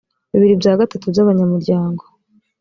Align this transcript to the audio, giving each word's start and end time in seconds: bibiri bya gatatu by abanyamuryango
bibiri 0.31 0.55
bya 0.61 0.73
gatatu 0.79 1.05
by 1.13 1.19
abanyamuryango 1.23 2.03